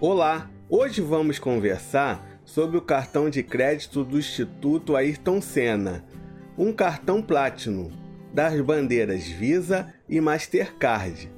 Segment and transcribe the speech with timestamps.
[0.00, 6.04] Olá, hoje vamos conversar sobre o cartão de crédito do Instituto Ayrton Senna,
[6.56, 7.90] um cartão Platinum
[8.32, 11.28] das bandeiras Visa e Mastercard.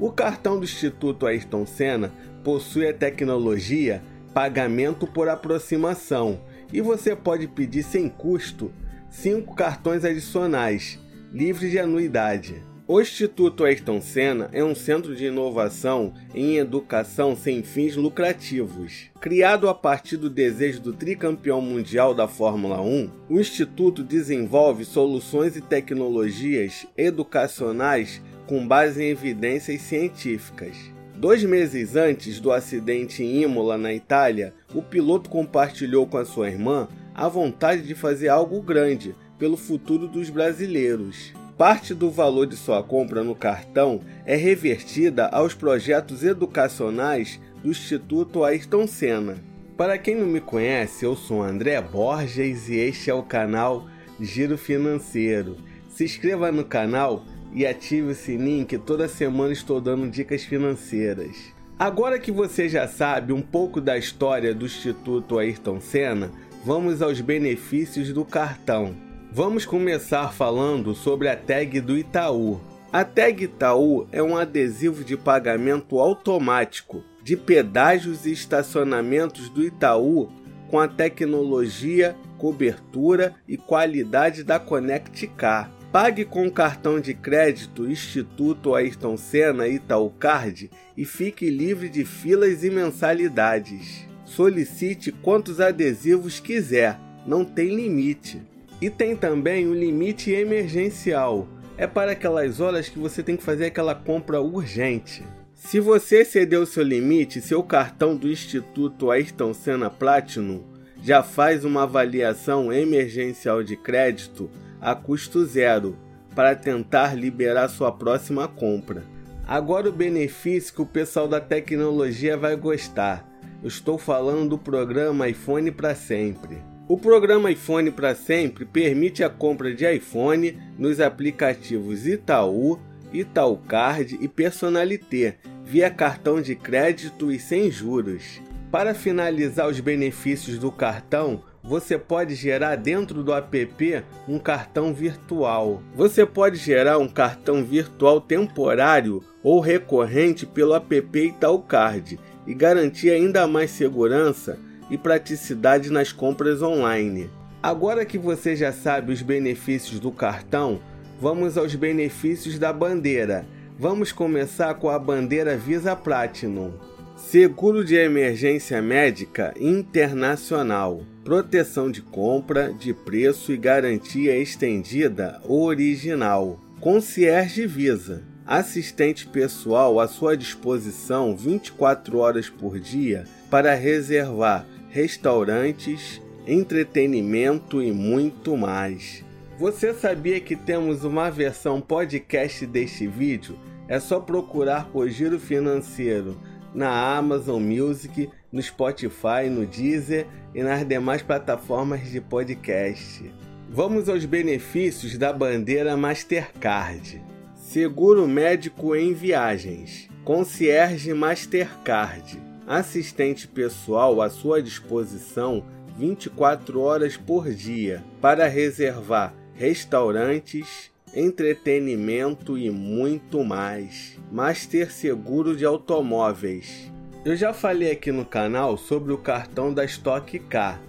[0.00, 2.10] O cartão do Instituto Ayrton Senna
[2.42, 4.02] possui a tecnologia
[4.32, 6.40] pagamento por aproximação
[6.72, 8.72] e você pode pedir sem custo
[9.10, 10.98] cinco cartões adicionais,
[11.30, 12.62] livres de anuidade.
[12.90, 19.10] O Instituto Ayrton Senna é um centro de inovação em educação sem fins lucrativos.
[19.20, 25.54] Criado a partir do desejo do tricampeão mundial da Fórmula 1, o Instituto desenvolve soluções
[25.54, 30.74] e tecnologias educacionais com base em evidências científicas.
[31.14, 36.48] Dois meses antes do acidente em Imola, na Itália, o piloto compartilhou com a sua
[36.48, 41.34] irmã a vontade de fazer algo grande pelo futuro dos brasileiros.
[41.58, 48.44] Parte do valor de sua compra no cartão é revertida aos projetos educacionais do Instituto
[48.44, 49.38] Ayrton Senna.
[49.76, 53.88] Para quem não me conhece, eu sou André Borges e este é o canal
[54.20, 55.56] Giro Financeiro.
[55.88, 61.36] Se inscreva no canal e ative o sininho que toda semana estou dando dicas financeiras.
[61.76, 66.30] Agora que você já sabe um pouco da história do Instituto Ayrton Senna,
[66.64, 69.07] vamos aos benefícios do cartão.
[69.30, 72.58] Vamos começar falando sobre a tag do Itaú.
[72.90, 80.30] A tag Itaú é um adesivo de pagamento automático de pedágios e estacionamentos do Itaú
[80.70, 85.70] com a tecnologia, cobertura e qualidade da Connect Car.
[85.92, 92.64] Pague com cartão de crédito Instituto Ayrton Senna Itaú Card e fique livre de filas
[92.64, 94.08] e mensalidades.
[94.24, 98.40] Solicite quantos adesivos quiser, não tem limite.
[98.80, 101.48] E tem também o limite emergencial.
[101.76, 105.24] É para aquelas horas que você tem que fazer aquela compra urgente.
[105.54, 110.62] Se você exceder o seu limite, seu cartão do Instituto Ayrton Senna Platinum
[111.02, 115.96] já faz uma avaliação emergencial de crédito a custo zero
[116.34, 119.02] para tentar liberar sua próxima compra.
[119.46, 123.28] Agora o benefício que o pessoal da tecnologia vai gostar.
[123.60, 126.58] Eu estou falando do programa iPhone para sempre.
[126.88, 132.78] O programa iPhone para sempre permite a compra de iPhone nos aplicativos Itaú,
[133.12, 138.40] Itaú Card e Personalité via cartão de crédito e sem juros.
[138.70, 145.82] Para finalizar os benefícios do cartão, você pode gerar dentro do app um cartão virtual.
[145.94, 153.10] Você pode gerar um cartão virtual temporário ou recorrente pelo app Itaú Card e garantir
[153.10, 154.58] ainda mais segurança
[154.90, 157.30] e praticidade nas compras online.
[157.62, 160.80] Agora que você já sabe os benefícios do cartão,
[161.20, 163.44] vamos aos benefícios da bandeira.
[163.78, 166.72] Vamos começar com a bandeira Visa Platinum.
[167.16, 171.02] Seguro de emergência médica internacional.
[171.24, 176.60] Proteção de compra, de preço e garantia estendida original.
[176.80, 178.22] Concierge Visa.
[178.46, 184.64] Assistente pessoal à sua disposição 24 horas por dia para reservar
[184.98, 189.24] restaurantes, entretenimento e muito mais.
[189.56, 193.56] Você sabia que temos uma versão podcast deste vídeo?
[193.86, 196.36] É só procurar por Giro Financeiro
[196.74, 203.32] na Amazon Music, no Spotify, no Deezer e nas demais plataformas de podcast.
[203.70, 207.22] Vamos aos benefícios da bandeira Mastercard.
[207.54, 210.08] Seguro médico em viagens.
[210.24, 215.64] Concierge Mastercard assistente pessoal à sua disposição
[215.96, 224.16] 24 horas por dia para reservar restaurantes, entretenimento e muito mais.
[224.30, 226.92] Master Seguro de Automóveis.
[227.24, 230.80] Eu já falei aqui no canal sobre o cartão da Stock Car.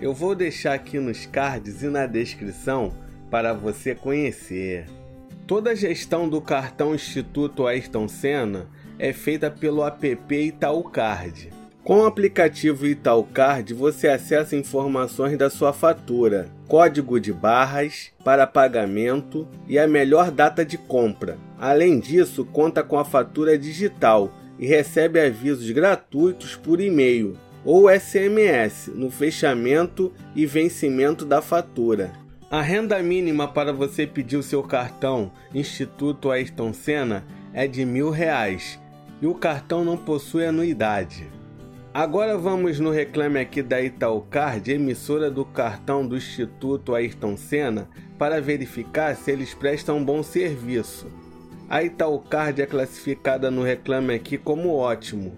[0.00, 2.92] Eu vou deixar aqui nos cards e na descrição
[3.30, 4.86] para você conhecer.
[5.46, 8.66] Toda a gestão do cartão Instituto Ayrton Senna
[8.98, 11.50] é feita pelo app Itaúcard.
[11.86, 19.46] Com o aplicativo Itaúcard, você acessa informações da sua fatura, código de barras para pagamento
[19.68, 21.38] e a melhor data de compra.
[21.56, 28.90] Além disso, conta com a fatura digital e recebe avisos gratuitos por e-mail ou SMS
[28.92, 32.12] no fechamento e vencimento da fatura.
[32.50, 38.10] A renda mínima para você pedir o seu cartão Instituto Ayrton Senna é de mil
[38.10, 38.78] reais
[39.20, 41.30] e o cartão não possui anuidade.
[41.92, 48.40] Agora vamos no reclame aqui da Itaúcard, emissora do cartão do Instituto Ayrton Senna, para
[48.40, 51.06] verificar se eles prestam bom serviço.
[51.68, 55.34] A Itaúcard é classificada no reclame aqui como ótimo.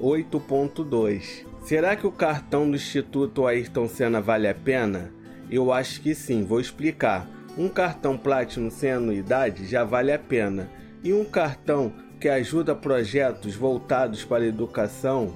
[0.00, 1.46] 8.2.
[1.62, 5.12] Será que o cartão do Instituto Ayrton Senna vale a pena?
[5.48, 7.28] Eu acho que sim, vou explicar.
[7.56, 10.68] Um cartão Platinum sem anuidade já vale a pena,
[11.04, 15.34] e um cartão que ajuda projetos voltados para a educação,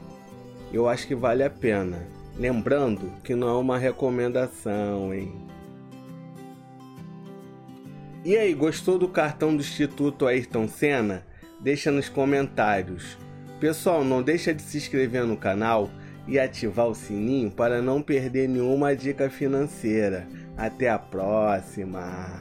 [0.70, 2.06] eu acho que vale a pena.
[2.36, 5.32] Lembrando que não é uma recomendação, hein?
[8.22, 11.24] E aí, gostou do cartão do Instituto Ayrton Senna?
[11.60, 13.16] Deixa nos comentários.
[13.58, 15.88] Pessoal, não deixa de se inscrever no canal
[16.26, 20.26] e ativar o sininho para não perder nenhuma dica financeira.
[20.56, 22.26] Até a próxima!